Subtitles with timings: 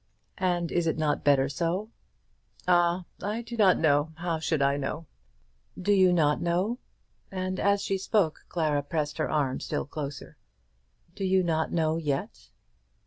[0.39, 1.91] "And is it not better so?"
[2.67, 4.13] "Ah; I do not know.
[4.15, 5.05] How should I know?"
[5.79, 6.79] "Do you not know?"
[7.29, 10.37] And as she spoke Clara pressed her arm still closer.
[11.13, 12.49] "Do you not know yet?"